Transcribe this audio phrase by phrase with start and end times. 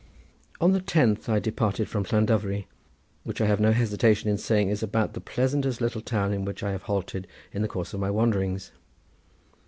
[0.59, 2.65] On the tenth I departed from Llandovery,
[3.23, 6.63] which I have no hesitation in saying is about the pleasantest little town in which
[6.63, 8.71] I have halted in the course of my wanderings.